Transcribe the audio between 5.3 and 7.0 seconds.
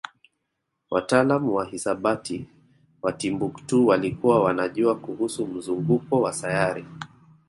mzunguko wa sayari